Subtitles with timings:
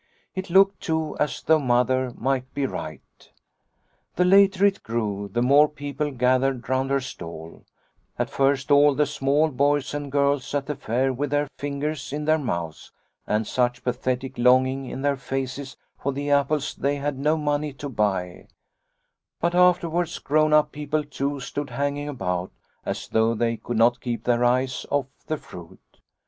[0.33, 3.29] It looked, too, as though Mother might be right.
[4.15, 7.65] The later it grew, the more people gathered round her stall,
[8.17, 12.25] at first, all the small boys and girls at the fair with their fingers in
[12.25, 12.91] their mouths
[13.27, 17.87] and such pathetic longing in their faces for the apples they had no money to
[17.87, 18.47] buy;
[19.39, 22.51] but after Snow White 7 5 wards grown up people too stood hanging about,
[22.87, 25.99] as though they could not keep their eyes off the fruit.